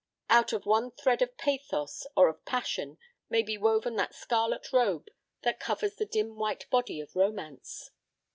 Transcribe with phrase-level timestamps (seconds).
[0.31, 2.97] Out of one thread of pathos or of passion
[3.29, 5.09] may be woven that scarlet robe
[5.43, 7.91] that covers the dim white body of Romance.